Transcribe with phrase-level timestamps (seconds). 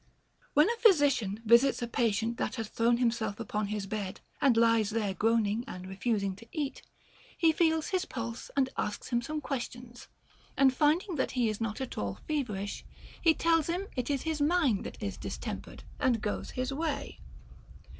[0.55, 0.63] 4.
[0.63, 4.89] When a physician visits a patient that has thrown himself upon his bed and lies
[4.89, 6.81] there groaning and refusing to eat,
[7.37, 10.79] he feels his pulse and asks him some questions; OF THE LOVE OF WEALTH.
[10.79, 12.83] 297 and finding that he is not at all feverish,
[13.21, 17.19] he tells him it is his mind that is distempered, and goes his way.